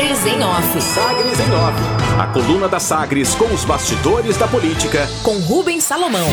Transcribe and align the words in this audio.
Sagres 0.00 0.26
em 0.26 0.42
Off. 0.42 0.80
Sagres 0.80 1.40
em 1.40 1.52
Off. 1.52 2.18
A 2.18 2.26
coluna 2.28 2.66
da 2.68 2.80
Sagres 2.80 3.34
com 3.34 3.44
os 3.52 3.66
bastidores 3.66 4.38
da 4.38 4.48
política. 4.48 5.06
Com 5.22 5.38
Rubens 5.40 5.84
Salomão. 5.84 6.26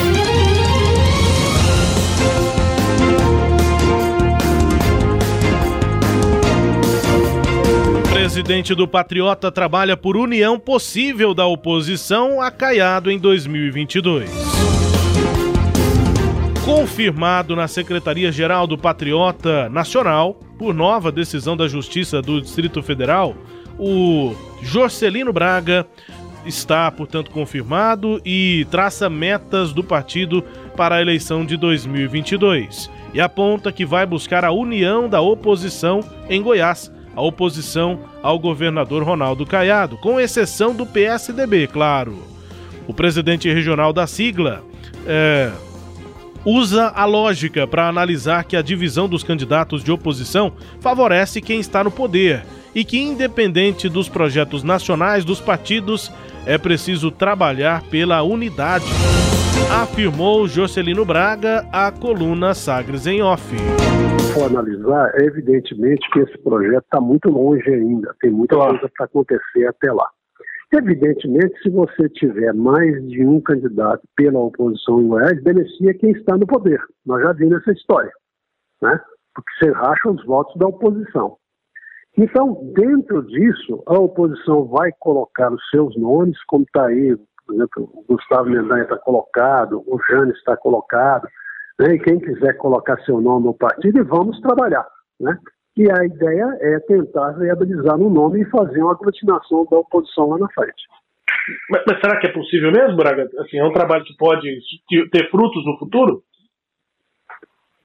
presidente 8.09 8.73
do 8.73 8.87
Patriota 8.87 9.51
trabalha 9.51 9.97
por 9.97 10.15
união 10.15 10.57
possível 10.57 11.33
da 11.33 11.45
oposição 11.45 12.41
a 12.41 12.49
Caiado 12.49 13.11
em 13.11 13.19
2022. 13.19 14.29
Confirmado 16.63 17.55
na 17.55 17.67
Secretaria-Geral 17.67 18.65
do 18.65 18.77
Patriota 18.77 19.69
Nacional, 19.69 20.39
por 20.57 20.73
nova 20.73 21.11
decisão 21.11 21.55
da 21.55 21.67
Justiça 21.67 22.21
do 22.21 22.41
Distrito 22.41 22.81
Federal, 22.81 23.35
o 23.79 24.35
Jorcelino 24.61 25.31
Braga 25.31 25.85
está, 26.45 26.89
portanto, 26.91 27.31
confirmado 27.31 28.21
e 28.25 28.65
traça 28.71 29.09
metas 29.09 29.73
do 29.73 29.83
partido 29.83 30.43
para 30.75 30.95
a 30.95 31.01
eleição 31.01 31.45
de 31.45 31.57
2022 31.57 32.89
e 33.13 33.19
aponta 33.19 33.71
que 33.71 33.85
vai 33.85 34.05
buscar 34.05 34.45
a 34.45 34.51
união 34.51 35.09
da 35.09 35.19
oposição 35.21 36.01
em 36.29 36.41
Goiás 36.41 36.91
a 37.17 37.21
oposição 37.23 37.99
ao 38.21 38.37
governador 38.37 39.01
Ronaldo 39.01 39.43
Caiado, 39.43 39.97
com 39.97 40.19
exceção 40.19 40.75
do 40.75 40.85
PSDB, 40.85 41.65
claro. 41.65 42.15
O 42.87 42.93
presidente 42.93 43.51
regional 43.51 43.91
da 43.91 44.05
sigla 44.05 44.63
é, 45.03 45.51
usa 46.45 46.89
a 46.89 47.05
lógica 47.05 47.65
para 47.65 47.87
analisar 47.87 48.43
que 48.43 48.55
a 48.55 48.61
divisão 48.61 49.09
dos 49.09 49.23
candidatos 49.23 49.83
de 49.83 49.91
oposição 49.91 50.53
favorece 50.79 51.41
quem 51.41 51.59
está 51.59 51.83
no 51.83 51.89
poder 51.89 52.45
e 52.73 52.83
que, 52.83 52.99
independente 52.99 53.89
dos 53.89 54.09
projetos 54.09 54.63
nacionais 54.63 55.25
dos 55.25 55.41
partidos, 55.41 56.11
é 56.45 56.57
preciso 56.57 57.11
trabalhar 57.11 57.83
pela 57.83 58.21
unidade, 58.21 58.85
afirmou 59.81 60.47
Jocelino 60.47 61.03
Braga 61.03 61.67
à 61.71 61.91
coluna 61.91 62.53
Sagres 62.53 63.07
em 63.07 63.21
Off 63.21 63.55
for 64.37 64.45
analisar, 64.45 65.11
é 65.15 65.25
evidentemente 65.25 66.07
que 66.11 66.19
esse 66.19 66.37
projeto 66.39 66.83
está 66.83 67.01
muito 67.01 67.29
longe 67.29 67.67
ainda, 67.69 68.15
tem 68.19 68.31
muita 68.31 68.55
claro. 68.55 68.71
coisa 68.71 68.91
para 68.95 69.05
acontecer 69.05 69.65
até 69.67 69.91
lá. 69.91 70.07
Evidentemente, 70.71 71.57
se 71.61 71.69
você 71.69 72.09
tiver 72.09 72.53
mais 72.53 73.01
de 73.07 73.25
um 73.25 73.39
candidato 73.39 74.01
pela 74.15 74.39
oposição 74.39 75.01
em 75.01 75.07
Goiás, 75.07 75.41
beneficia 75.41 75.93
quem 75.93 76.11
está 76.11 76.37
no 76.37 76.45
poder. 76.45 76.79
Nós 77.05 77.23
já 77.23 77.31
vimos 77.33 77.61
essa 77.61 77.71
história, 77.71 78.11
né? 78.81 78.99
Porque 79.33 79.49
você 79.57 79.71
racha 79.71 80.09
os 80.09 80.25
votos 80.25 80.55
da 80.57 80.67
oposição. 80.67 81.37
Então, 82.17 82.57
dentro 82.73 83.21
disso, 83.27 83.83
a 83.85 83.93
oposição 83.93 84.65
vai 84.65 84.91
colocar 84.99 85.53
os 85.53 85.69
seus 85.69 85.95
nomes, 85.95 86.35
como 86.45 86.63
está 86.63 86.87
aí, 86.87 87.15
por 87.45 87.55
exemplo, 87.55 87.89
o 87.93 88.03
Gustavo 88.09 88.49
Mendanha 88.49 88.83
está 88.83 88.97
colocado, 88.97 89.83
o 89.85 89.99
Jane 90.09 90.31
está 90.31 90.57
colocado, 90.57 91.27
né? 91.79 91.93
E 91.93 91.99
quem 91.99 92.19
quiser 92.19 92.57
colocar 92.57 92.97
seu 93.03 93.21
nome 93.21 93.45
no 93.45 93.53
partido, 93.53 94.03
vamos 94.05 94.39
trabalhar. 94.41 94.85
Né? 95.19 95.37
E 95.77 95.89
a 95.91 96.05
ideia 96.05 96.57
é 96.59 96.79
tentar 96.79 97.33
viabilizar 97.33 97.97
no 97.97 98.09
nome 98.09 98.41
e 98.41 98.49
fazer 98.49 98.81
uma 98.81 98.93
aglutinação 98.93 99.65
da 99.69 99.77
oposição 99.77 100.29
lá 100.29 100.39
na 100.39 100.49
frente. 100.49 100.83
Mas, 101.69 101.83
mas, 101.87 101.99
será 102.01 102.19
que 102.19 102.27
é 102.27 102.33
possível 102.33 102.71
mesmo, 102.71 102.97
Braga? 102.97 103.29
Assim, 103.39 103.57
é 103.57 103.63
um 103.63 103.71
trabalho 103.71 104.03
que 104.03 104.17
pode 104.17 104.49
ter 105.11 105.29
frutos 105.29 105.65
no 105.65 105.77
futuro? 105.77 106.23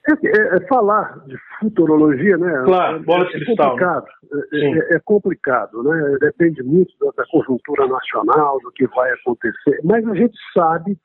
É, 0.09 0.13
é, 0.13 0.57
é 0.57 0.67
falar 0.67 1.21
de 1.27 1.37
futurologia, 1.61 2.37
né? 2.37 2.63
Claro, 2.65 3.03
bola 3.05 3.25
de 3.27 3.37
é, 3.37 3.45
cristal. 3.45 3.67
É 3.67 3.71
complicado, 3.71 4.07
é, 4.53 4.97
é, 4.97 5.01
complicado, 5.05 5.83
né? 5.85 6.17
Depende 6.21 6.63
muito 6.63 6.93
da, 7.01 7.11
da 7.17 7.25
conjuntura 7.31 7.87
nacional, 7.87 8.59
do 8.63 8.73
que 8.73 8.87
vai 8.89 9.13
acontecer. 9.13 9.81
Mas 9.85 10.07
a 10.09 10.15
gente 10.15 10.37
sabe 10.53 10.99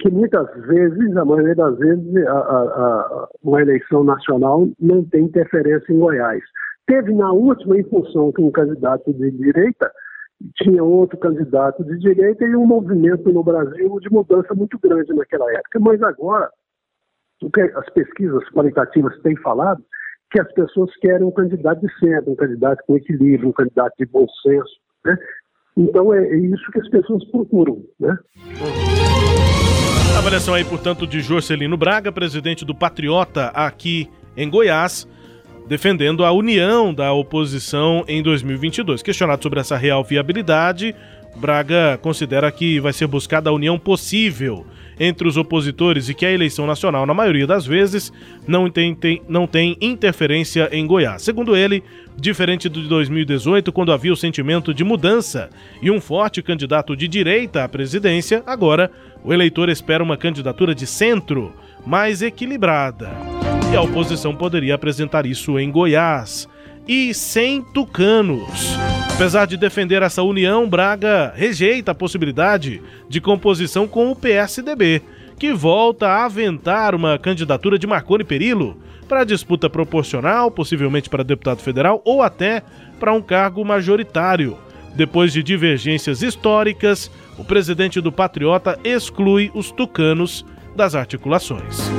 que 0.00 0.10
muitas 0.10 0.48
vezes, 0.66 1.16
a 1.16 1.24
maioria 1.24 1.54
das 1.54 1.78
vezes, 1.78 2.26
a, 2.26 2.32
a, 2.32 2.62
a, 2.62 3.28
uma 3.42 3.60
eleição 3.60 4.02
nacional 4.02 4.66
não 4.80 5.04
tem 5.04 5.24
interferência 5.24 5.92
em 5.92 5.98
Goiás. 5.98 6.42
Teve 6.86 7.14
na 7.14 7.30
última, 7.30 7.78
em 7.78 7.84
função 7.84 8.32
que 8.32 8.42
um 8.42 8.50
candidato 8.50 9.12
de 9.12 9.30
direita 9.30 9.92
tinha 10.56 10.82
outro 10.82 11.18
candidato 11.18 11.84
de 11.84 11.98
direita 11.98 12.44
e 12.44 12.56
um 12.56 12.66
movimento 12.66 13.30
no 13.30 13.44
Brasil 13.44 14.00
de 14.00 14.10
mudança 14.10 14.54
muito 14.54 14.78
grande 14.78 15.12
naquela 15.14 15.50
época. 15.52 15.78
Mas 15.78 16.02
agora, 16.02 16.50
o 17.42 17.50
que 17.50 17.60
as 17.60 17.88
pesquisas 17.90 18.48
qualitativas 18.50 19.18
têm 19.22 19.36
falado, 19.36 19.82
que 20.30 20.40
as 20.40 20.52
pessoas 20.52 20.90
querem 21.00 21.26
um 21.26 21.32
candidato 21.32 21.80
de 21.80 21.92
centro, 21.98 22.32
um 22.32 22.36
candidato 22.36 22.82
com 22.86 22.96
equilíbrio, 22.96 23.48
um 23.48 23.52
candidato 23.52 23.94
de 23.98 24.06
bom 24.06 24.26
senso. 24.42 24.80
Né? 25.04 25.16
Então 25.76 26.12
é, 26.14 26.24
é 26.24 26.36
isso 26.36 26.70
que 26.70 26.80
as 26.80 26.88
pessoas 26.88 27.24
procuram. 27.30 27.82
Né? 27.98 28.16
Avaliação 30.16 30.54
aí, 30.54 30.64
portanto, 30.64 31.06
de 31.06 31.20
Jorcelino 31.20 31.76
Braga, 31.76 32.12
presidente 32.12 32.64
do 32.64 32.74
Patriota 32.74 33.46
aqui 33.48 34.08
em 34.36 34.48
Goiás, 34.50 35.08
defendendo 35.66 36.24
a 36.24 36.32
união 36.32 36.92
da 36.92 37.12
oposição 37.12 38.04
em 38.06 38.22
2022. 38.22 39.02
Questionado 39.02 39.42
sobre 39.42 39.60
essa 39.60 39.76
real 39.76 40.04
viabilidade, 40.04 40.94
Braga 41.36 41.98
considera 42.02 42.50
que 42.50 42.80
vai 42.80 42.92
ser 42.92 43.06
buscada 43.06 43.50
a 43.50 43.52
união 43.52 43.78
possível 43.78 44.66
entre 44.98 45.26
os 45.26 45.38
opositores 45.38 46.10
e 46.10 46.14
que 46.14 46.26
a 46.26 46.30
eleição 46.30 46.66
nacional, 46.66 47.06
na 47.06 47.14
maioria 47.14 47.46
das 47.46 47.64
vezes, 47.64 48.12
não 48.46 48.70
tem, 48.70 48.94
tem, 48.94 49.22
não 49.26 49.46
tem 49.46 49.74
interferência 49.80 50.68
em 50.70 50.86
Goiás. 50.86 51.22
Segundo 51.22 51.56
ele, 51.56 51.82
diferente 52.14 52.68
de 52.68 52.86
2018, 52.86 53.72
quando 53.72 53.92
havia 53.92 54.12
o 54.12 54.16
sentimento 54.16 54.74
de 54.74 54.84
mudança 54.84 55.48
e 55.80 55.90
um 55.90 56.00
forte 56.02 56.42
candidato 56.42 56.94
de 56.94 57.08
direita 57.08 57.64
à 57.64 57.68
presidência, 57.68 58.42
agora 58.46 58.90
o 59.24 59.32
eleitor 59.32 59.70
espera 59.70 60.04
uma 60.04 60.18
candidatura 60.18 60.74
de 60.74 60.86
centro 60.86 61.54
mais 61.86 62.20
equilibrada. 62.20 63.10
E 63.72 63.76
a 63.76 63.80
oposição 63.80 64.36
poderia 64.36 64.74
apresentar 64.74 65.24
isso 65.24 65.58
em 65.58 65.70
Goiás 65.70 66.46
e 66.86 67.14
sem 67.14 67.62
tucanos. 67.72 68.76
Apesar 69.20 69.44
de 69.44 69.58
defender 69.58 70.00
essa 70.00 70.22
união, 70.22 70.66
Braga 70.66 71.30
rejeita 71.36 71.92
a 71.92 71.94
possibilidade 71.94 72.82
de 73.06 73.20
composição 73.20 73.86
com 73.86 74.10
o 74.10 74.16
PSDB, 74.16 75.02
que 75.38 75.52
volta 75.52 76.08
a 76.08 76.24
aventar 76.24 76.94
uma 76.94 77.18
candidatura 77.18 77.78
de 77.78 77.86
Marconi 77.86 78.24
Perillo 78.24 78.80
para 79.06 79.24
disputa 79.24 79.68
proporcional, 79.68 80.50
possivelmente 80.50 81.10
para 81.10 81.22
deputado 81.22 81.60
federal 81.60 82.00
ou 82.02 82.22
até 82.22 82.62
para 82.98 83.12
um 83.12 83.20
cargo 83.20 83.62
majoritário. 83.62 84.56
Depois 84.94 85.34
de 85.34 85.42
divergências 85.42 86.22
históricas, 86.22 87.10
o 87.36 87.44
presidente 87.44 88.00
do 88.00 88.10
Patriota 88.10 88.78
exclui 88.82 89.50
os 89.54 89.70
tucanos 89.70 90.46
das 90.74 90.94
articulações. 90.94 91.90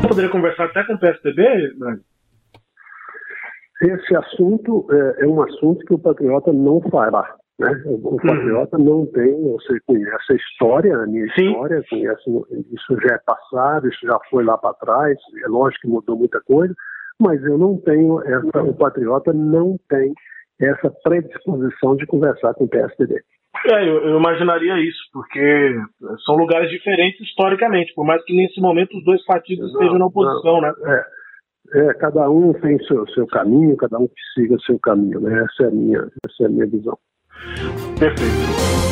Poderia 0.00 0.30
conversar 0.30 0.64
até 0.64 0.82
com 0.84 0.94
o 0.94 0.98
PSDB, 0.98 1.74
Braga? 1.78 2.00
Esse 3.82 4.16
assunto 4.16 4.86
é, 4.90 5.24
é, 5.24 5.26
um 5.26 5.42
assunto 5.42 5.84
que 5.84 5.94
o 5.94 5.98
patriota 5.98 6.52
não 6.52 6.80
fará. 6.82 7.34
Né? 7.58 7.82
O, 7.86 8.10
uhum. 8.10 8.16
patriota 8.16 8.78
uhum. 8.78 8.84
não 8.84 9.06
tem, 9.06 9.42
você 9.52 9.78
conhece 9.86 10.32
a 10.32 10.36
história, 10.36 10.96
a 10.96 11.06
minha 11.06 11.26
Sim. 11.34 11.50
história, 11.50 11.82
conhece, 11.88 12.22
isso 12.72 12.96
já 13.00 13.14
é 13.14 13.18
passado, 13.24 13.88
isso 13.88 14.06
já 14.06 14.18
foi 14.30 14.44
lá 14.44 14.56
para 14.56 14.74
trás, 14.74 15.18
é 15.44 15.48
lógico 15.48 15.82
que 15.82 15.88
mudou 15.88 16.16
muita 16.16 16.40
coisa, 16.40 16.74
mas 17.20 17.42
eu 17.44 17.58
não 17.58 17.76
tenho, 17.78 18.20
essa, 18.22 18.62
o 18.62 18.74
patriota 18.74 19.32
não 19.32 19.76
tem 19.88 20.12
essa 20.60 20.90
predisposição 21.02 21.96
de 21.96 22.06
conversar 22.06 22.54
com 22.54 22.64
o 22.64 22.68
PSDB. 22.68 23.20
É, 23.70 23.88
eu, 23.88 24.02
eu, 24.08 24.18
imaginaria 24.18 24.78
isso, 24.78 25.02
porque 25.12 25.76
são 26.24 26.34
lugares 26.36 26.70
diferentes 26.70 27.20
historicamente, 27.20 27.92
por 27.94 28.04
mais 28.04 28.24
que 28.24 28.34
nesse 28.34 28.60
momento 28.60 28.96
os 28.96 29.04
dois 29.04 29.24
partidos 29.24 29.72
não, 29.72 29.80
estejam 29.80 29.98
na 29.98 30.06
oposição, 30.06 30.54
não, 30.54 30.62
né? 30.62 30.72
É. 30.84 31.04
É, 31.74 31.94
cada 31.94 32.28
um 32.28 32.52
tem 32.52 32.78
seu, 32.84 33.06
seu 33.08 33.26
caminho, 33.26 33.76
cada 33.76 33.98
um 33.98 34.06
que 34.06 34.14
siga 34.34 34.56
seu 34.66 34.78
caminho, 34.78 35.20
né? 35.20 35.44
Essa 35.44 35.64
é 35.64 35.66
a 35.68 35.70
minha, 35.70 36.00
essa 36.00 36.42
é 36.42 36.46
a 36.46 36.48
minha 36.48 36.66
visão. 36.66 36.98
Perfeito. 37.98 38.82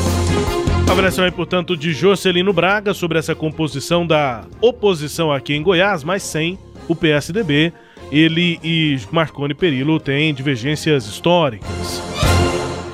A 0.88 0.92
avaliação 0.92 1.24
é, 1.24 1.30
portanto, 1.30 1.76
de 1.76 1.92
Jocelino 1.92 2.52
Braga 2.52 2.94
sobre 2.94 3.18
essa 3.18 3.34
composição 3.34 4.06
da 4.06 4.44
oposição 4.60 5.30
aqui 5.30 5.54
em 5.54 5.62
Goiás, 5.62 6.02
mas 6.02 6.22
sem 6.22 6.58
o 6.88 6.96
PSDB. 6.96 7.72
Ele 8.10 8.58
e 8.64 8.96
Marconi 9.12 9.54
Perillo 9.54 10.00
têm 10.00 10.34
divergências 10.34 11.06
históricas. 11.06 12.02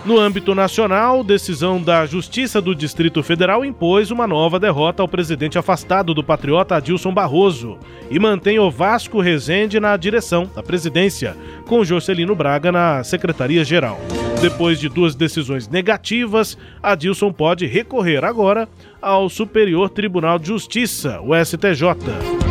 No 0.07 0.21
âmbito 0.21 0.55
nacional, 0.55 1.25
decisão 1.25 1.83
da 1.83 2.07
Justiça 2.07 2.61
do 2.63 2.77
Distrito 2.77 3.25
Federal 3.25 3.65
impôs 3.65 4.13
uma 4.13 4.25
nova 4.25 4.61
derrota 4.61 5.03
ao 5.03 5.09
presidente 5.09 5.59
afastado 5.59 6.15
do 6.15 6.23
patriota 6.23 6.77
Adilson 6.77 7.13
Barroso 7.13 7.77
e 8.09 8.17
mantém 8.17 8.57
o 8.57 8.71
Vasco 8.71 9.21
Rezende 9.21 9.81
na 9.81 9.97
direção 9.97 10.49
da 10.55 10.63
presidência, 10.63 11.37
com 11.67 11.85
Jocelino 11.85 12.37
Braga 12.37 12.71
na 12.71 13.03
secretaria-geral. 13.03 14.01
Depois 14.41 14.79
de 14.79 14.89
duas 14.89 15.17
decisões 15.17 15.67
negativas, 15.67 16.57
Adilson 16.81 17.33
pode 17.33 17.67
recorrer 17.67 18.25
agora 18.25 18.69
ao 19.03 19.29
Superior 19.29 19.91
Tribunal 19.91 20.39
de 20.39 20.47
Justiça, 20.47 21.21
o 21.21 21.35
STJ. 21.35 22.46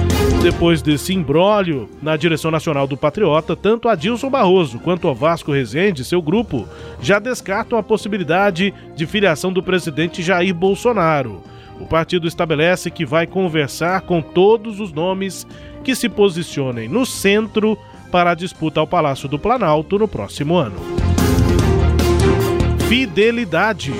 Depois 0.45 0.79
desse 0.79 1.11
imbróglio 1.11 1.89
na 2.03 2.15
direção 2.15 2.51
nacional 2.51 2.85
do 2.85 2.95
Patriota, 2.95 3.55
tanto 3.55 3.89
Adilson 3.89 4.29
Barroso 4.29 4.77
quanto 4.77 5.11
Vasco 5.11 5.51
Rezende, 5.51 6.05
seu 6.05 6.21
grupo, 6.21 6.69
já 7.01 7.17
descartam 7.17 7.79
a 7.79 7.81
possibilidade 7.81 8.71
de 8.95 9.07
filiação 9.07 9.51
do 9.51 9.63
presidente 9.63 10.21
Jair 10.21 10.53
Bolsonaro. 10.53 11.41
O 11.79 11.87
partido 11.87 12.27
estabelece 12.27 12.91
que 12.91 13.03
vai 13.03 13.25
conversar 13.25 14.01
com 14.01 14.21
todos 14.21 14.79
os 14.79 14.93
nomes 14.93 15.47
que 15.83 15.95
se 15.95 16.07
posicionem 16.07 16.87
no 16.87 17.07
centro 17.07 17.75
para 18.11 18.29
a 18.29 18.35
disputa 18.35 18.79
ao 18.79 18.85
Palácio 18.85 19.27
do 19.27 19.39
Planalto 19.39 19.97
no 19.97 20.07
próximo 20.07 20.55
ano. 20.57 20.77
Fidelidade. 22.87 23.93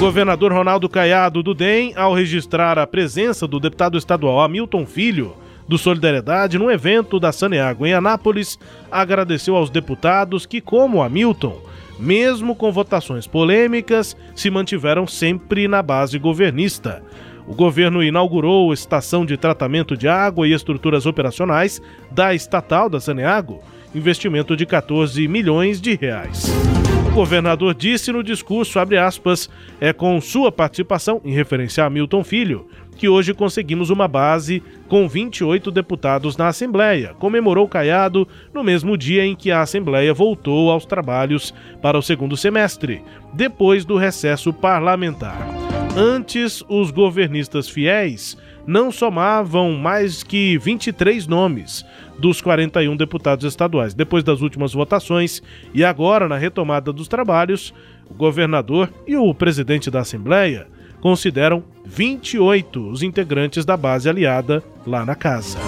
Governador 0.00 0.54
Ronaldo 0.54 0.88
Caiado 0.88 1.42
do 1.42 1.52
DEM, 1.52 1.92
ao 1.94 2.14
registrar 2.14 2.78
a 2.78 2.86
presença 2.86 3.46
do 3.46 3.60
deputado 3.60 3.98
estadual 3.98 4.40
Hamilton 4.40 4.86
Filho, 4.86 5.36
do 5.72 5.78
Solidariedade, 5.78 6.58
no 6.58 6.70
evento 6.70 7.18
da 7.18 7.32
Saneago 7.32 7.86
em 7.86 7.94
Anápolis, 7.94 8.58
agradeceu 8.90 9.56
aos 9.56 9.70
deputados 9.70 10.44
que, 10.44 10.60
como 10.60 11.02
Hamilton, 11.02 11.58
mesmo 11.98 12.54
com 12.54 12.70
votações 12.70 13.26
polêmicas, 13.26 14.14
se 14.34 14.50
mantiveram 14.50 15.06
sempre 15.06 15.66
na 15.66 15.80
base 15.80 16.18
governista. 16.18 17.02
O 17.46 17.54
governo 17.54 18.02
inaugurou 18.02 18.70
estação 18.70 19.24
de 19.24 19.38
tratamento 19.38 19.96
de 19.96 20.06
água 20.06 20.46
e 20.46 20.52
estruturas 20.52 21.06
operacionais 21.06 21.80
da 22.10 22.34
estatal 22.34 22.90
da 22.90 23.00
Saneago, 23.00 23.62
investimento 23.94 24.54
de 24.54 24.66
14 24.66 25.26
milhões 25.26 25.80
de 25.80 25.94
reais. 25.94 26.52
O 27.08 27.14
governador 27.14 27.74
disse 27.74 28.12
no 28.12 28.22
discurso, 28.22 28.78
aspas, 28.78 29.48
é 29.80 29.90
com 29.90 30.20
sua 30.20 30.52
participação, 30.52 31.18
em 31.24 31.32
referência 31.32 31.82
a 31.82 31.88
Milton 31.88 32.22
Filho, 32.22 32.66
que 33.02 33.08
hoje 33.08 33.34
conseguimos 33.34 33.90
uma 33.90 34.06
base 34.06 34.62
com 34.86 35.08
28 35.08 35.72
deputados 35.72 36.36
na 36.36 36.46
Assembleia. 36.46 37.16
Comemorou 37.18 37.66
Caiado 37.66 38.28
no 38.54 38.62
mesmo 38.62 38.96
dia 38.96 39.26
em 39.26 39.34
que 39.34 39.50
a 39.50 39.60
Assembleia 39.60 40.14
voltou 40.14 40.70
aos 40.70 40.86
trabalhos 40.86 41.52
para 41.82 41.98
o 41.98 42.02
segundo 42.02 42.36
semestre, 42.36 43.02
depois 43.34 43.84
do 43.84 43.96
recesso 43.96 44.52
parlamentar. 44.52 45.36
Antes, 45.96 46.62
os 46.68 46.92
governistas 46.92 47.68
fiéis 47.68 48.38
não 48.64 48.92
somavam 48.92 49.72
mais 49.72 50.22
que 50.22 50.56
23 50.58 51.26
nomes 51.26 51.84
dos 52.20 52.40
41 52.40 52.96
deputados 52.96 53.44
estaduais. 53.44 53.94
Depois 53.94 54.22
das 54.22 54.42
últimas 54.42 54.72
votações 54.72 55.42
e 55.74 55.82
agora 55.82 56.28
na 56.28 56.36
retomada 56.36 56.92
dos 56.92 57.08
trabalhos, 57.08 57.74
o 58.08 58.14
governador 58.14 58.88
e 59.08 59.16
o 59.16 59.34
presidente 59.34 59.90
da 59.90 60.02
Assembleia 60.02 60.68
consideram 61.02 61.64
28 61.84 62.88
os 62.88 63.02
integrantes 63.02 63.64
da 63.64 63.76
base 63.76 64.08
aliada 64.08 64.62
lá 64.86 65.04
na 65.04 65.16
casa. 65.16 65.58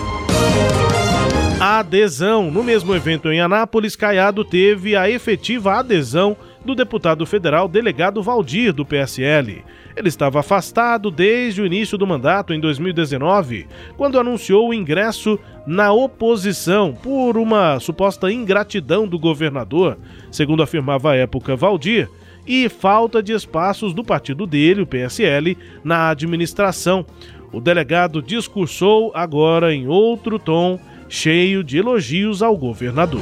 adesão. 1.61 2.51
No 2.51 2.63
mesmo 2.63 2.95
evento 2.95 3.31
em 3.31 3.41
Anápolis, 3.41 3.97
Caiado 3.97 4.45
teve 4.45 4.95
a 4.95 5.11
efetiva 5.11 5.75
adesão 5.75 6.37
do 6.65 6.75
deputado 6.75 7.27
federal 7.27 7.67
delegado 7.67 8.23
Valdir, 8.23 8.73
do 8.73 8.85
PSL. 8.87 9.65
Ele 9.97 10.09
estava 10.09 10.41
afastado 10.41 11.11
desde 11.11 11.63
o 11.63 11.67
início 11.67 11.97
do 11.99 12.07
mandato 12.07 12.53
em 12.53 12.61
2019, 12.61 13.67
quando 13.97 14.19
anunciou 14.19 14.69
o 14.69 14.75
ingresso 14.75 15.39
na 15.67 15.93
oposição 15.93 16.93
por 16.95 17.37
uma 17.37 17.79
suposta 17.81 18.31
ingratidão 18.31 19.07
do 19.07 19.19
governador, 19.19 19.99
segundo 20.31 20.63
afirmava 20.63 21.13
à 21.13 21.17
época 21.17 21.57
Valdir, 21.57 22.09
e 22.47 22.69
falta 22.69 23.23
de 23.23 23.33
espaços 23.33 23.93
do 23.93 24.05
partido 24.05 24.47
dele, 24.47 24.83
o 24.83 24.87
PSL, 24.87 25.57
na 25.83 26.11
administração. 26.11 27.07
O 27.53 27.61
delegado 27.61 28.21
discursou 28.21 29.13
agora 29.15 29.75
em 29.75 29.87
outro 29.87 30.39
tom, 30.39 30.79
cheio 31.09 31.63
de 31.63 31.79
elogios 31.79 32.43
ao 32.43 32.57
governador. 32.57 33.21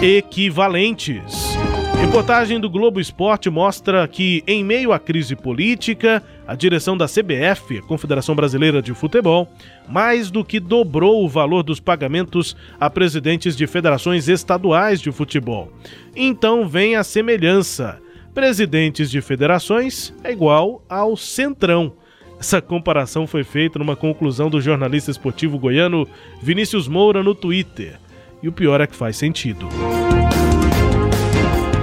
Equivalentes. 0.00 1.56
Reportagem 2.00 2.60
do 2.60 2.68
Globo 2.68 3.00
Esporte 3.00 3.48
mostra 3.48 4.06
que, 4.06 4.44
em 4.46 4.62
meio 4.62 4.92
à 4.92 4.98
crise 4.98 5.34
política, 5.34 6.22
a 6.46 6.54
direção 6.54 6.96
da 6.96 7.06
CBF, 7.06 7.80
Confederação 7.82 8.34
Brasileira 8.34 8.80
de 8.80 8.94
Futebol, 8.94 9.48
mais 9.88 10.30
do 10.30 10.44
que 10.44 10.60
dobrou 10.60 11.24
o 11.24 11.28
valor 11.28 11.62
dos 11.62 11.80
pagamentos 11.80 12.56
a 12.78 12.88
presidentes 12.88 13.56
de 13.56 13.66
federações 13.66 14.28
estaduais 14.28 15.00
de 15.00 15.10
futebol. 15.10 15.72
Então 16.14 16.68
vem 16.68 16.94
a 16.96 17.02
semelhança. 17.02 18.00
Presidentes 18.32 19.10
de 19.10 19.20
federações 19.20 20.14
é 20.22 20.30
igual 20.30 20.84
ao 20.88 21.16
Centrão. 21.16 21.94
Essa 22.38 22.60
comparação 22.60 23.26
foi 23.26 23.42
feita 23.42 23.78
numa 23.78 23.96
conclusão 23.96 24.50
do 24.50 24.60
jornalista 24.60 25.10
esportivo 25.10 25.58
goiano 25.58 26.06
Vinícius 26.42 26.86
Moura 26.86 27.22
no 27.22 27.34
Twitter. 27.34 27.98
E 28.42 28.48
o 28.48 28.52
pior 28.52 28.80
é 28.80 28.86
que 28.86 28.94
faz 28.94 29.16
sentido. 29.16 29.66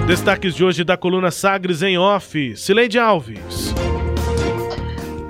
Destaques 0.06 0.54
de 0.54 0.62
hoje 0.62 0.84
da 0.84 0.96
coluna 0.96 1.30
Sagres 1.30 1.82
em 1.82 1.98
Off. 1.98 2.56
Sileide 2.56 2.98
Alves. 2.98 3.74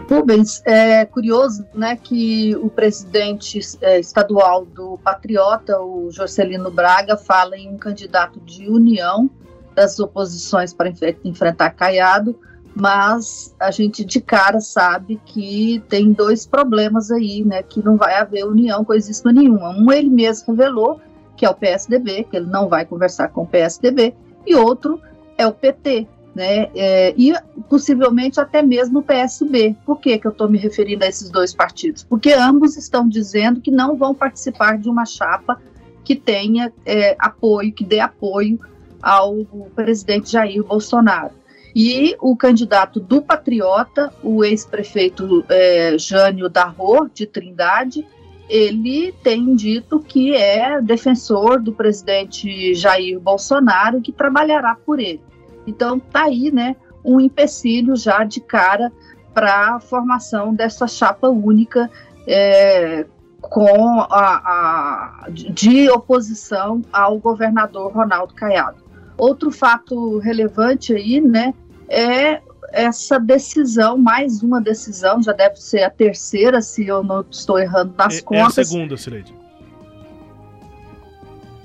Rubens, 0.08 0.62
é 0.64 1.04
curioso 1.04 1.66
né, 1.74 1.96
que 1.96 2.54
o 2.56 2.68
presidente 2.68 3.60
é, 3.80 3.98
estadual 3.98 4.64
do 4.64 4.98
Patriota, 5.02 5.80
o 5.80 6.10
Jorcelino 6.10 6.70
Braga, 6.70 7.16
fala 7.16 7.56
em 7.56 7.70
um 7.70 7.76
candidato 7.76 8.38
de 8.40 8.68
união 8.68 9.30
das 9.74 9.98
oposições 9.98 10.72
para 10.72 10.92
enfrentar 11.24 11.70
Caiado, 11.70 12.38
mas 12.74 13.54
a 13.58 13.70
gente 13.70 14.04
de 14.04 14.20
cara 14.20 14.60
sabe 14.60 15.20
que 15.24 15.82
tem 15.88 16.12
dois 16.12 16.46
problemas 16.46 17.10
aí, 17.10 17.44
né, 17.44 17.62
que 17.62 17.82
não 17.84 17.96
vai 17.96 18.14
haver 18.14 18.44
união 18.44 18.84
coisíssima 18.84 19.32
nenhuma. 19.32 19.70
Um 19.70 19.90
ele 19.92 20.10
mesmo 20.10 20.54
revelou, 20.54 21.00
que 21.36 21.44
é 21.44 21.50
o 21.50 21.54
PSDB, 21.54 22.24
que 22.24 22.36
ele 22.36 22.46
não 22.46 22.68
vai 22.68 22.84
conversar 22.84 23.28
com 23.28 23.42
o 23.42 23.46
PSDB, 23.46 24.14
e 24.46 24.54
outro 24.54 25.00
é 25.38 25.46
o 25.46 25.52
PT, 25.52 26.08
né? 26.34 26.68
É, 26.74 27.14
e 27.16 27.32
possivelmente 27.68 28.40
até 28.40 28.62
mesmo 28.62 28.98
o 28.98 29.02
PSB. 29.02 29.76
Por 29.86 30.00
que, 30.00 30.18
que 30.18 30.26
eu 30.26 30.32
estou 30.32 30.48
me 30.48 30.58
referindo 30.58 31.04
a 31.04 31.08
esses 31.08 31.30
dois 31.30 31.54
partidos? 31.54 32.02
Porque 32.02 32.32
ambos 32.32 32.76
estão 32.76 33.08
dizendo 33.08 33.60
que 33.60 33.70
não 33.70 33.96
vão 33.96 34.14
participar 34.14 34.78
de 34.78 34.88
uma 34.88 35.04
chapa 35.04 35.60
que 36.04 36.16
tenha 36.16 36.72
é, 36.84 37.16
apoio, 37.18 37.72
que 37.72 37.84
dê 37.84 38.00
apoio 38.00 38.58
ao 39.00 39.44
presidente 39.74 40.32
Jair 40.32 40.62
Bolsonaro. 40.64 41.32
E 41.74 42.16
o 42.20 42.36
candidato 42.36 43.00
do 43.00 43.20
Patriota, 43.20 44.12
o 44.22 44.44
ex-prefeito 44.44 45.44
é, 45.48 45.96
Jânio 45.98 46.48
Darro, 46.48 47.10
de 47.12 47.26
Trindade, 47.26 48.06
ele 48.48 49.12
tem 49.22 49.54
dito 49.56 49.98
que 49.98 50.34
é 50.34 50.80
defensor 50.80 51.60
do 51.60 51.72
presidente 51.72 52.74
Jair 52.74 53.18
Bolsonaro 53.18 54.00
que 54.00 54.12
trabalhará 54.12 54.76
por 54.76 55.00
ele. 55.00 55.20
Então 55.66 55.98
tá 55.98 56.24
aí, 56.24 56.50
né, 56.50 56.76
um 57.04 57.20
empecilho 57.20 57.96
já 57.96 58.24
de 58.24 58.40
cara 58.40 58.92
para 59.32 59.74
a 59.74 59.80
formação 59.80 60.54
dessa 60.54 60.86
chapa 60.86 61.28
única 61.28 61.90
é, 62.26 63.06
com 63.40 64.00
a, 64.00 64.06
a, 64.10 65.26
de 65.30 65.90
oposição 65.90 66.82
ao 66.92 67.18
governador 67.18 67.92
Ronaldo 67.92 68.34
Caiado. 68.34 68.82
Outro 69.16 69.50
fato 69.50 70.18
relevante 70.18 70.94
aí, 70.94 71.20
né, 71.20 71.52
é 71.88 72.40
essa 72.72 73.18
decisão, 73.18 73.96
mais 73.96 74.42
uma 74.42 74.60
decisão, 74.60 75.22
já 75.22 75.32
deve 75.32 75.56
ser 75.56 75.84
a 75.84 75.90
terceira, 75.90 76.60
se 76.60 76.86
eu 76.86 77.02
não 77.04 77.24
estou 77.30 77.58
errando 77.58 77.94
nas 77.96 78.18
é, 78.18 78.22
contas. 78.22 78.58
É 78.58 78.60
a 78.62 78.64
segunda, 78.64 78.96
Sileide. 78.96 79.34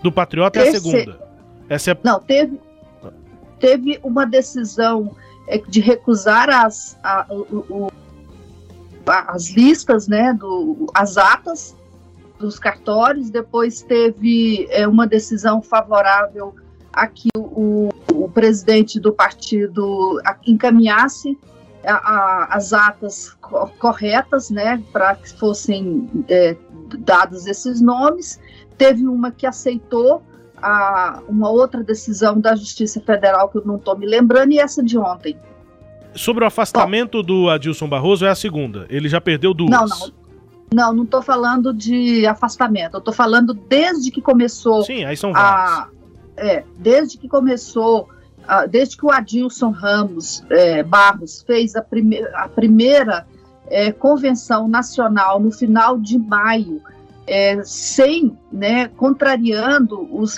Do 0.04 0.12
Patriota 0.12 0.60
é 0.60 0.70
a 0.70 0.72
segunda. 0.72 1.20
Essa 1.68 1.92
é... 1.92 1.98
Não, 2.04 2.20
teve, 2.20 2.60
teve 3.60 4.00
uma 4.04 4.26
decisão 4.26 5.16
é, 5.48 5.58
de 5.58 5.80
recusar 5.80 6.50
as, 6.50 6.98
a, 7.04 7.26
o, 7.30 7.66
o, 7.70 7.92
as 9.06 9.50
listas, 9.50 10.08
né, 10.08 10.34
do, 10.34 10.88
as 10.94 11.18
atas 11.18 11.76
dos 12.38 12.58
cartórios, 12.58 13.30
depois 13.30 13.82
teve 13.82 14.68
é, 14.70 14.88
uma 14.88 15.06
decisão 15.06 15.62
favorável 15.62 16.56
a 16.94 17.06
que 17.06 17.30
o, 17.36 17.90
o 18.14 18.30
presidente 18.30 19.00
do 19.00 19.12
partido 19.12 20.22
encaminhasse 20.46 21.38
a, 21.86 21.94
a, 21.94 22.56
as 22.56 22.74
atas 22.74 23.30
co 23.42 23.68
corretas, 23.80 24.50
né, 24.50 24.82
para 24.92 25.16
que 25.16 25.38
fossem 25.38 26.10
é, 26.28 26.56
dados 27.00 27.46
esses 27.46 27.82
nomes. 27.82 28.40
Teve 28.78 29.06
uma 29.06 29.32
que 29.32 29.46
aceitou 29.46 30.24
a, 30.62 31.22
uma 31.28 31.50
outra 31.50 31.84
decisão 31.84 32.40
da 32.40 32.56
Justiça 32.56 33.00
Federal 33.02 33.50
que 33.50 33.58
eu 33.58 33.66
não 33.66 33.76
estou 33.76 33.98
me 33.98 34.06
lembrando 34.06 34.52
e 34.52 34.60
essa 34.60 34.84
de 34.84 34.98
ontem. 34.98 35.38
Sobre 36.16 36.44
o 36.44 36.48
afastamento 36.48 37.22
do 37.22 37.50
Adilson 37.50 37.88
Barroso 37.88 38.26
é 38.26 38.30
a 38.30 38.36
segunda. 38.36 38.86
Ele 38.90 39.08
já 39.08 39.22
perdeu 39.22 39.54
duas. 39.54 39.72
Não, 39.72 39.88
não. 39.88 40.20
Não, 40.72 40.94
não 40.94 41.04
estou 41.04 41.22
falando 41.22 41.74
de 41.74 42.28
afastamento. 42.28 42.94
Eu 42.96 43.00
estou 43.00 43.14
falando 43.14 43.54
desde 43.54 44.12
que 44.12 44.22
começou. 44.22 44.84
Sim, 44.84 45.04
aí 45.04 45.18
são 45.18 45.34
vários. 45.34 45.80
A, 45.80 45.90
é, 46.38 46.64
desde 46.78 47.18
que 47.18 47.28
começou, 47.28 48.08
desde 48.70 48.96
que 48.96 49.06
o 49.06 49.12
Adilson 49.12 49.72
Ramos 49.72 50.44
é, 50.50 50.84
Barros 50.84 51.44
fez 51.46 51.76
a, 51.76 51.82
prime 51.82 52.24
a 52.36 52.48
primeira 52.48 53.26
é, 53.68 53.92
convenção 53.92 54.68
nacional 54.68 55.40
no 55.40 55.52
final 55.52 55.98
de 55.98 56.18
maio, 56.18 56.82
é, 57.30 57.62
sem, 57.64 58.36
né, 58.52 58.88
contrariando 58.88 60.02
os, 60.12 60.36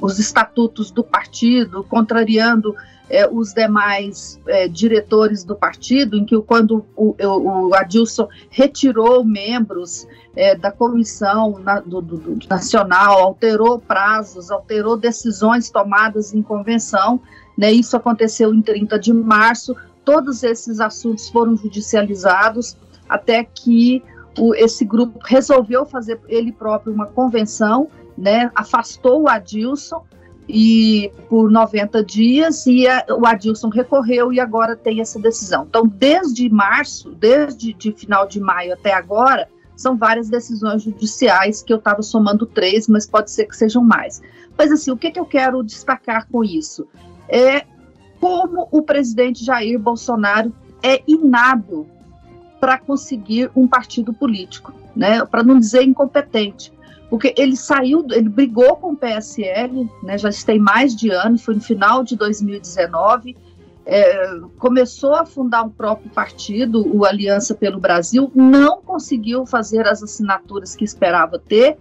os 0.00 0.18
estatutos 0.20 0.92
do 0.92 1.02
partido, 1.02 1.82
contrariando 1.82 2.72
é, 3.10 3.28
os 3.28 3.52
demais 3.52 4.40
é, 4.46 4.68
diretores 4.68 5.42
do 5.42 5.56
partido, 5.56 6.16
em 6.16 6.24
que 6.24 6.40
quando 6.42 6.86
o, 6.94 7.16
o 7.18 7.74
Adilson 7.74 8.28
retirou 8.48 9.24
membros 9.24 10.06
é, 10.36 10.54
da 10.54 10.70
comissão 10.70 11.58
na, 11.58 11.80
do, 11.80 12.00
do, 12.00 12.16
do, 12.16 12.48
nacional, 12.48 13.18
alterou 13.18 13.80
prazos, 13.80 14.52
alterou 14.52 14.96
decisões 14.96 15.68
tomadas 15.68 16.32
em 16.32 16.42
convenção, 16.42 17.20
né, 17.58 17.72
isso 17.72 17.96
aconteceu 17.96 18.54
em 18.54 18.62
30 18.62 19.00
de 19.00 19.12
março, 19.12 19.74
todos 20.04 20.44
esses 20.44 20.78
assuntos 20.78 21.28
foram 21.28 21.56
judicializados 21.56 22.76
até 23.08 23.42
que 23.42 24.00
o, 24.38 24.54
esse 24.54 24.84
grupo 24.84 25.18
resolveu 25.24 25.84
fazer 25.84 26.20
ele 26.28 26.52
próprio 26.52 26.92
uma 26.92 27.06
convenção, 27.06 27.88
né, 28.16 28.50
afastou 28.54 29.22
o 29.22 29.28
Adilson 29.28 30.04
e 30.48 31.10
por 31.28 31.50
90 31.50 32.04
dias 32.04 32.66
e 32.66 32.86
a, 32.86 33.04
o 33.10 33.26
Adilson 33.26 33.68
recorreu 33.68 34.32
e 34.32 34.38
agora 34.38 34.76
tem 34.76 35.00
essa 35.00 35.18
decisão. 35.18 35.66
Então, 35.68 35.86
desde 35.86 36.48
março, 36.50 37.10
desde 37.10 37.72
de 37.72 37.92
final 37.92 38.26
de 38.26 38.40
maio 38.40 38.74
até 38.74 38.92
agora, 38.92 39.48
são 39.76 39.96
várias 39.96 40.28
decisões 40.28 40.82
judiciais 40.82 41.62
que 41.62 41.72
eu 41.72 41.78
estava 41.78 42.02
somando 42.02 42.46
três, 42.46 42.86
mas 42.86 43.06
pode 43.06 43.30
ser 43.30 43.46
que 43.46 43.56
sejam 43.56 43.82
mais. 43.82 44.22
Mas 44.56 44.70
assim, 44.70 44.90
o 44.90 44.96
que, 44.96 45.10
que 45.10 45.18
eu 45.18 45.26
quero 45.26 45.62
destacar 45.62 46.28
com 46.28 46.44
isso? 46.44 46.86
É 47.28 47.64
como 48.20 48.68
o 48.70 48.82
presidente 48.82 49.44
Jair 49.44 49.78
Bolsonaro 49.78 50.52
é 50.82 51.02
inábil 51.06 51.88
para 52.64 52.78
conseguir 52.78 53.50
um 53.54 53.68
partido 53.68 54.14
político, 54.14 54.72
né? 54.96 55.22
Para 55.26 55.42
não 55.42 55.58
dizer 55.58 55.82
incompetente, 55.82 56.72
porque 57.10 57.34
ele 57.36 57.58
saiu, 57.58 58.06
ele 58.10 58.30
brigou 58.30 58.74
com 58.76 58.92
o 58.92 58.96
PSL, 58.96 59.86
né? 60.02 60.16
Já 60.16 60.30
tem 60.46 60.58
mais 60.58 60.96
de 60.96 61.10
ano, 61.10 61.36
foi 61.36 61.56
no 61.56 61.60
final 61.60 62.02
de 62.02 62.16
2019. 62.16 63.36
É, 63.84 64.40
começou 64.58 65.14
a 65.14 65.26
fundar 65.26 65.62
um 65.62 65.68
próprio 65.68 66.08
partido, 66.08 66.90
o 66.90 67.04
Aliança 67.04 67.54
pelo 67.54 67.78
Brasil, 67.78 68.32
não 68.34 68.80
conseguiu 68.80 69.44
fazer 69.44 69.86
as 69.86 70.02
assinaturas 70.02 70.74
que 70.74 70.84
esperava 70.84 71.38
ter, 71.38 71.76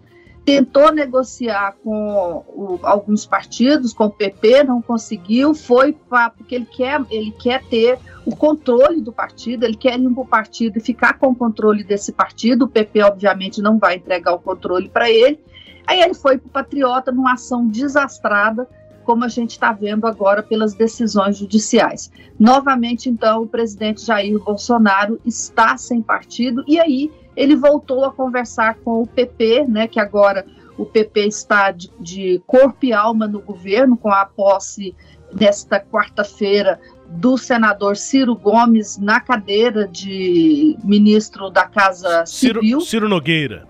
tentou 0.46 0.92
negociar 0.92 1.76
com 1.84 2.44
o, 2.48 2.80
alguns 2.84 3.26
partidos, 3.26 3.94
com 3.94 4.06
o 4.06 4.10
PP, 4.10 4.64
não 4.64 4.82
conseguiu, 4.82 5.54
foi 5.54 5.94
pra, 5.94 6.30
porque 6.30 6.56
ele 6.56 6.66
quer, 6.66 7.02
ele 7.10 7.32
quer 7.32 7.64
ter 7.64 7.98
o 8.26 8.36
controle 8.36 9.02
do 9.02 9.12
partido, 9.12 9.64
ele 9.64 9.76
quer 9.76 9.98
ir 9.98 10.10
para 10.10 10.22
o 10.22 10.28
partido 10.28 10.78
e 10.78 10.82
ficar 10.82 11.14
com 11.18 11.28
o 11.28 11.36
controle 11.36 11.84
desse 11.84 12.12
partido. 12.12 12.66
O 12.66 12.68
PP, 12.68 13.04
obviamente, 13.04 13.62
não 13.62 13.78
vai 13.78 13.96
entregar 13.96 14.34
o 14.34 14.40
controle 14.40 14.90
para 14.90 15.10
ele. 15.10 15.40
Aí 15.88 16.02
ele 16.02 16.14
foi 16.14 16.38
para 16.38 16.48
o 16.48 16.52
Patriota 16.52 17.12
numa 17.12 17.34
ação 17.34 17.68
desastrada, 17.68 18.68
como 19.04 19.26
a 19.26 19.28
gente 19.28 19.52
está 19.52 19.74
vendo 19.74 20.06
agora 20.08 20.42
pelas 20.42 20.74
decisões 20.74 21.38
judiciais. 21.38 22.10
Novamente, 22.40 23.10
então, 23.10 23.44
o 23.44 23.48
presidente 23.48 24.06
Jair 24.06 24.40
Bolsonaro 24.40 25.20
está 25.26 25.78
sem 25.78 26.02
partido 26.02 26.64
e 26.66 26.80
aí 26.80 27.12
ele 27.36 27.56
voltou 27.56 28.06
a 28.06 28.12
conversar 28.12 28.76
com 28.76 29.02
o 29.02 29.08
PP, 29.08 29.66
né, 29.68 29.88
que 29.88 30.00
agora 30.00 30.46
o 30.78 30.86
PP 30.86 31.28
está 31.28 31.72
de, 31.72 31.90
de 32.00 32.42
corpo 32.46 32.86
e 32.86 32.94
alma 32.94 33.28
no 33.28 33.40
governo, 33.40 33.96
com 33.98 34.12
a 34.12 34.26
posse 34.26 34.96
nesta 35.34 35.80
quarta-feira 35.80 36.80
do 37.10 37.38
senador 37.38 37.96
Ciro 37.96 38.36
Gomes 38.36 38.98
na 38.98 39.20
cadeira 39.20 39.88
de 39.88 40.78
ministro 40.84 41.50
da 41.50 41.66
Casa 41.66 42.26
Civil. 42.26 42.62
Ciro, 42.62 42.82
Ciro 42.82 43.10
Nogueira. 43.10 43.68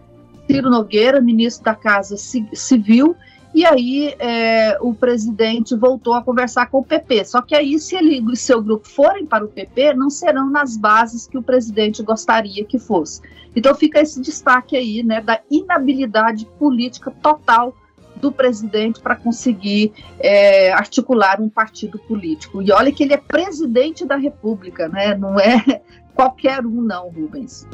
Ciro 0.50 0.70
Nogueira, 0.70 1.22
ministro 1.22 1.63
da 1.63 1.75
Casa 1.75 2.15
Civil, 2.17 3.15
e 3.53 3.65
aí 3.65 4.15
é, 4.17 4.77
o 4.81 4.93
presidente 4.93 5.75
voltou 5.75 6.15
a 6.15 6.24
conversar 6.24 6.67
com 6.67 6.79
o 6.79 6.83
PP. 6.83 7.25
Só 7.25 7.41
que 7.41 7.55
aí, 7.55 7.77
se 7.79 7.95
ele 7.95 8.24
e 8.31 8.36
seu 8.36 8.62
grupo 8.62 8.88
forem 8.88 9.25
para 9.25 9.45
o 9.45 9.48
PP, 9.48 9.93
não 9.93 10.10
serão 10.10 10.50
nas 10.50 10.75
bases 10.75 11.27
que 11.27 11.38
o 11.38 11.43
presidente 11.43 12.01
gostaria 12.01 12.65
que 12.65 12.79
fosse. 12.79 13.22
Então 13.55 13.75
fica 13.75 14.00
esse 14.00 14.19
destaque 14.19 14.75
aí, 14.75 15.03
né, 15.03 15.22
da 15.22 15.39
inabilidade 15.51 16.45
política 16.57 17.12
total 17.12 17.75
do 18.15 18.31
presidente 18.31 19.01
para 19.01 19.15
conseguir 19.15 19.91
é, 20.19 20.72
articular 20.72 21.39
um 21.41 21.50
partido 21.50 22.00
político. 22.00 22.62
E 22.62 22.72
olha 22.72 22.91
que 22.91 23.03
ele 23.03 23.13
é 23.13 23.17
presidente 23.17 24.05
da 24.05 24.15
República, 24.15 24.88
né? 24.88 25.13
Não 25.13 25.39
é 25.39 25.81
qualquer 26.15 26.65
um, 26.65 26.81
não, 26.81 27.10
Rubens. 27.10 27.67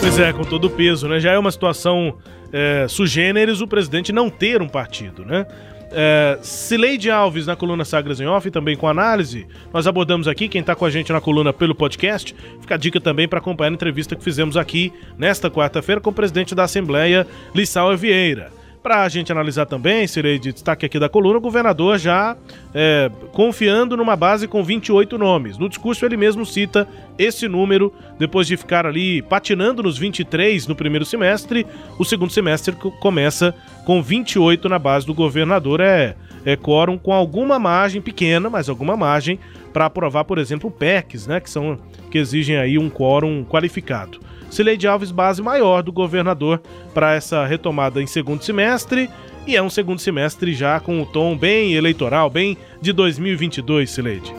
Pois 0.00 0.18
é, 0.18 0.32
com 0.32 0.44
todo 0.44 0.66
o 0.66 0.70
peso, 0.70 1.08
né? 1.08 1.18
Já 1.20 1.32
é 1.32 1.38
uma 1.38 1.50
situação 1.50 2.18
é, 2.52 2.86
sugêneres 2.88 3.60
o 3.60 3.66
presidente 3.66 4.12
não 4.12 4.28
ter 4.28 4.60
um 4.60 4.68
partido, 4.68 5.24
né? 5.24 5.46
É, 5.94 6.38
Cileide 6.42 7.10
Alves 7.10 7.46
na 7.46 7.54
coluna 7.54 7.84
Sagres 7.84 8.18
em 8.18 8.26
Off, 8.26 8.50
também 8.50 8.76
com 8.76 8.88
análise. 8.88 9.46
Nós 9.72 9.86
abordamos 9.86 10.26
aqui, 10.26 10.48
quem 10.48 10.62
está 10.62 10.74
com 10.74 10.84
a 10.84 10.90
gente 10.90 11.12
na 11.12 11.20
coluna 11.20 11.52
pelo 11.52 11.74
podcast, 11.74 12.34
fica 12.60 12.74
a 12.74 12.78
dica 12.78 13.00
também 13.00 13.28
para 13.28 13.38
acompanhar 13.38 13.70
a 13.70 13.74
entrevista 13.74 14.16
que 14.16 14.24
fizemos 14.24 14.56
aqui 14.56 14.92
nesta 15.18 15.50
quarta-feira 15.50 16.00
com 16.00 16.10
o 16.10 16.14
presidente 16.14 16.54
da 16.54 16.64
Assembleia, 16.64 17.26
Lissau 17.54 17.94
Vieira. 17.96 18.61
Para 18.82 19.04
a 19.04 19.08
gente 19.08 19.30
analisar 19.30 19.64
também, 19.64 20.08
serei 20.08 20.40
de 20.40 20.52
destaque 20.52 20.84
aqui 20.84 20.98
da 20.98 21.08
coluna, 21.08 21.38
o 21.38 21.40
governador 21.40 21.98
já 21.98 22.36
é, 22.74 23.08
confiando 23.32 23.96
numa 23.96 24.16
base 24.16 24.48
com 24.48 24.64
28 24.64 25.16
nomes. 25.16 25.56
No 25.56 25.68
discurso, 25.68 26.04
ele 26.04 26.16
mesmo 26.16 26.44
cita 26.44 26.88
esse 27.16 27.46
número, 27.46 27.94
depois 28.18 28.48
de 28.48 28.56
ficar 28.56 28.84
ali 28.84 29.22
patinando 29.22 29.84
nos 29.84 29.96
23 29.96 30.66
no 30.66 30.74
primeiro 30.74 31.04
semestre. 31.04 31.64
O 31.96 32.04
segundo 32.04 32.32
semestre 32.32 32.74
começa 33.00 33.54
com 33.86 34.02
28 34.02 34.68
na 34.68 34.80
base 34.80 35.06
do 35.06 35.14
governador. 35.14 35.80
É, 35.80 36.16
é 36.44 36.56
quórum 36.56 36.98
com 36.98 37.12
alguma 37.12 37.60
margem 37.60 38.02
pequena, 38.02 38.50
mas 38.50 38.68
alguma 38.68 38.96
margem 38.96 39.38
para 39.72 39.86
aprovar, 39.86 40.24
por 40.24 40.38
exemplo, 40.38 40.70
PECs, 40.70 41.26
né, 41.26 41.40
que 41.40 41.50
são 41.50 41.78
que 42.10 42.18
exigem 42.18 42.56
aí 42.56 42.78
um 42.78 42.90
quórum 42.90 43.44
qualificado. 43.44 44.20
Cileide 44.50 44.86
Alves, 44.86 45.10
base 45.10 45.40
maior 45.40 45.82
do 45.82 45.90
governador 45.90 46.60
para 46.92 47.14
essa 47.14 47.46
retomada 47.46 48.02
em 48.02 48.06
segundo 48.06 48.42
semestre. 48.42 49.08
E 49.46 49.56
é 49.56 49.62
um 49.62 49.70
segundo 49.70 49.98
semestre 49.98 50.52
já 50.54 50.78
com 50.78 51.00
o 51.02 51.06
tom 51.06 51.36
bem 51.36 51.72
eleitoral, 51.72 52.30
bem 52.30 52.56
de 52.80 52.92
2022, 52.92 53.90
Cileide. 53.90 54.32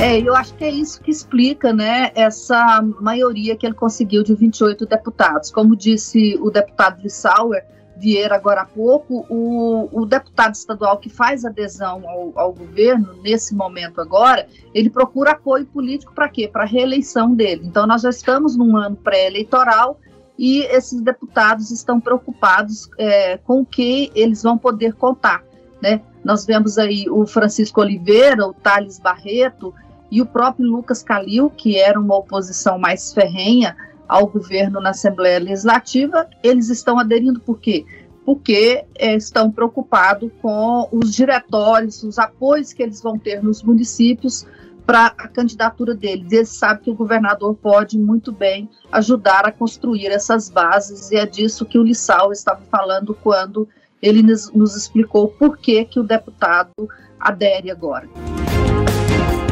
É, 0.00 0.20
eu 0.20 0.34
acho 0.34 0.54
que 0.54 0.64
é 0.64 0.70
isso 0.70 1.00
que 1.00 1.10
explica, 1.10 1.72
né, 1.72 2.10
essa 2.14 2.82
maioria 3.00 3.56
que 3.56 3.64
ele 3.64 3.74
conseguiu 3.74 4.22
de 4.22 4.34
28 4.34 4.84
deputados. 4.86 5.50
Como 5.50 5.76
disse 5.76 6.36
o 6.40 6.50
deputado 6.50 7.00
Lissauer, 7.02 7.64
Vieira 7.96 8.36
agora 8.36 8.60
há 8.60 8.66
pouco, 8.66 9.26
o, 9.30 9.88
o 9.90 10.04
deputado 10.04 10.54
estadual 10.54 10.98
que 10.98 11.08
faz 11.08 11.44
adesão 11.44 12.06
ao, 12.06 12.32
ao, 12.38 12.52
governo, 12.52 13.14
nesse 13.22 13.54
momento 13.54 14.00
agora, 14.00 14.46
ele 14.74 14.90
procura 14.90 15.32
apoio 15.32 15.64
político 15.64 16.12
para 16.14 16.28
quê? 16.28 16.46
Para 16.46 16.64
a 16.64 16.66
reeleição 16.66 17.34
dele. 17.34 17.62
Então, 17.64 17.86
nós 17.86 18.02
já 18.02 18.10
estamos 18.10 18.54
num 18.54 18.76
ano 18.76 18.96
pré-eleitoral 18.96 19.98
e 20.38 20.60
esses 20.64 21.00
deputados 21.00 21.70
estão 21.70 21.98
preocupados 21.98 22.90
é, 22.98 23.38
com 23.38 23.60
o 23.60 23.66
que 23.66 24.10
eles 24.14 24.42
vão 24.42 24.58
poder 24.58 24.94
contar. 24.94 25.42
Né? 25.80 26.02
Nós 26.22 26.44
vemos 26.44 26.76
aí 26.76 27.06
o 27.08 27.26
Francisco 27.26 27.80
Oliveira, 27.80 28.46
o 28.46 28.52
Thales 28.52 28.98
Barreto 28.98 29.74
e 30.10 30.20
o 30.20 30.26
próprio 30.26 30.66
Lucas 30.66 31.02
Calil, 31.02 31.50
que 31.50 31.78
era 31.78 31.98
uma 31.98 32.16
oposição 32.16 32.78
mais 32.78 33.12
ferrenha, 33.12 33.76
ao 34.08 34.26
governo 34.26 34.80
na 34.80 34.90
Assembleia 34.90 35.38
Legislativa, 35.38 36.28
eles 36.42 36.68
estão 36.68 36.98
aderindo 36.98 37.40
por 37.40 37.58
quê? 37.58 37.84
Porque 38.24 38.84
é, 38.96 39.14
estão 39.14 39.50
preocupados 39.50 40.30
com 40.42 40.88
os 40.92 41.14
diretórios, 41.14 42.02
os 42.02 42.18
apoios 42.18 42.72
que 42.72 42.82
eles 42.82 43.00
vão 43.02 43.18
ter 43.18 43.42
nos 43.42 43.62
municípios 43.62 44.46
para 44.84 45.06
a 45.18 45.28
candidatura 45.28 45.94
deles. 45.94 46.30
Eles 46.32 46.48
sabem 46.50 46.84
que 46.84 46.90
o 46.90 46.94
governador 46.94 47.54
pode 47.54 47.98
muito 47.98 48.30
bem 48.32 48.68
ajudar 48.92 49.46
a 49.46 49.52
construir 49.52 50.06
essas 50.06 50.48
bases, 50.48 51.10
e 51.10 51.16
é 51.16 51.26
disso 51.26 51.66
que 51.66 51.78
o 51.78 51.82
Lissau 51.82 52.32
estava 52.32 52.62
falando 52.70 53.14
quando 53.14 53.68
ele 54.00 54.22
nos, 54.22 54.52
nos 54.52 54.76
explicou 54.76 55.28
por 55.28 55.58
que, 55.58 55.84
que 55.84 55.98
o 55.98 56.04
deputado 56.04 56.70
adere 57.18 57.70
agora. 57.70 58.08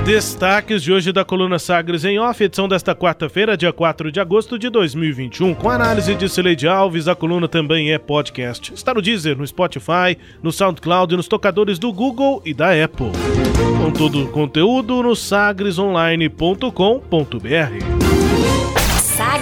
Destaques 0.04 0.82
de 0.82 0.92
hoje 0.92 1.12
da 1.12 1.24
coluna 1.24 1.58
Sagres 1.58 2.04
em 2.04 2.18
Off, 2.18 2.44
edição 2.44 2.68
desta 2.68 2.94
quarta-feira, 2.94 3.56
dia 3.56 3.72
4 3.72 4.12
de 4.12 4.20
agosto 4.20 4.58
de 4.58 4.68
2021, 4.68 5.54
com 5.54 5.70
análise 5.70 6.14
de 6.14 6.28
Cileide 6.28 6.68
Alves. 6.68 7.08
A 7.08 7.14
coluna 7.14 7.48
também 7.48 7.90
é 7.90 7.98
podcast. 7.98 8.74
Está 8.74 8.92
no 8.92 9.00
Deezer, 9.00 9.34
no 9.34 9.46
Spotify, 9.46 10.18
no 10.42 10.52
SoundCloud 10.52 11.14
e 11.14 11.16
nos 11.16 11.26
tocadores 11.26 11.78
do 11.78 11.90
Google 11.90 12.42
e 12.44 12.52
da 12.52 12.84
Apple. 12.84 13.12
Com 13.82 13.90
todo 13.92 14.24
o 14.24 14.28
conteúdo 14.28 15.02
no 15.02 15.16
sagresonline.com.br. 15.16 17.93